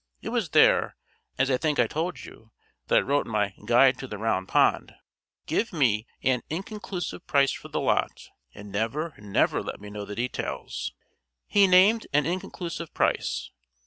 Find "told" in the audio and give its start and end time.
1.85-2.25